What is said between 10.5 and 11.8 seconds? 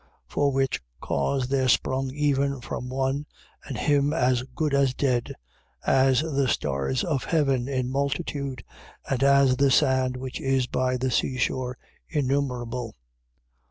by the sea shore